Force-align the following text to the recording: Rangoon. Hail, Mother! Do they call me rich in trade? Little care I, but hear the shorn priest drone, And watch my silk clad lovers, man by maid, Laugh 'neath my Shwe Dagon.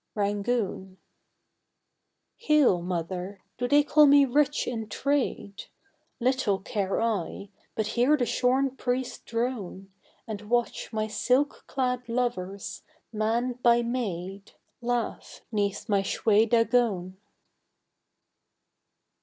Rangoon. 0.15 0.97
Hail, 2.37 2.81
Mother! 2.81 3.39
Do 3.59 3.67
they 3.67 3.83
call 3.83 4.07
me 4.07 4.25
rich 4.25 4.65
in 4.65 4.89
trade? 4.89 5.65
Little 6.19 6.57
care 6.57 6.99
I, 6.99 7.49
but 7.75 7.85
hear 7.85 8.17
the 8.17 8.25
shorn 8.25 8.75
priest 8.75 9.27
drone, 9.27 9.91
And 10.25 10.41
watch 10.49 10.91
my 10.91 11.05
silk 11.05 11.65
clad 11.67 12.09
lovers, 12.09 12.81
man 13.13 13.59
by 13.61 13.83
maid, 13.83 14.53
Laugh 14.81 15.41
'neath 15.51 15.87
my 15.87 16.01
Shwe 16.01 16.49
Dagon. 16.49 17.17